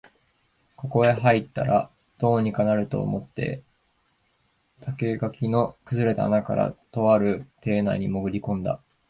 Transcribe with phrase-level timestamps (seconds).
[0.77, 3.61] ここへ入ったら、どうにかなると思って
[4.79, 8.81] 竹垣の崩れた穴から、とある邸内にもぐり込んだ